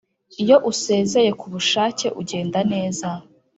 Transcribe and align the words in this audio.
iyo 0.41 0.57
usezeye 0.71 1.31
ku 1.39 1.45
bushake 1.53 2.07
ugenda 2.21 2.59
neza 2.71 3.07